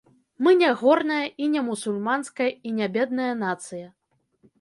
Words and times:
Мы 0.45 0.51
не 0.61 0.69
горная 0.79 1.25
і 1.47 1.49
не 1.55 1.61
мусульманская 1.67 2.47
і 2.71 2.73
не 2.79 2.87
бедная 2.97 3.29
нацыя. 3.45 3.87